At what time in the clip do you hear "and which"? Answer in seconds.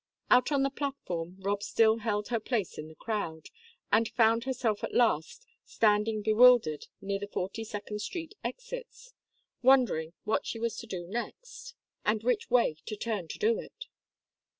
12.03-12.49